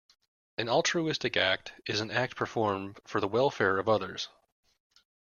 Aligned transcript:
An 0.57 0.67
altruistic 0.67 1.37
act 1.37 1.73
is 1.85 1.99
an 1.99 2.09
act 2.09 2.35
performed 2.35 2.99
for 3.05 3.21
the 3.21 3.27
welfare 3.27 3.77
of 3.77 3.87
others. 3.87 4.29